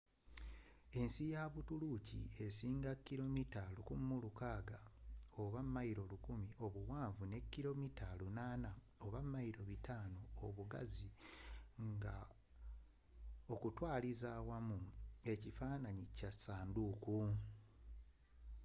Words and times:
ensi 0.99 1.23
ya 1.33 1.43
buturuuki 1.53 2.21
esinga 2.45 2.91
kilomita 3.07 3.61
1,600 3.75 4.77
1,000 5.35 6.35
mi 6.41 6.49
obuwanvu 6.65 7.23
ne 7.31 7.39
kilomita 7.53 8.07
800 8.21 8.71
500 9.01 10.13
mi 10.15 10.23
obugazi 10.47 11.07
nga 11.89 12.15
okutwaliza 13.53 14.27
awamu 14.39 14.79
ekifaananyi 15.31 16.05
kya 16.17 16.29
ssanduuku 16.35 17.15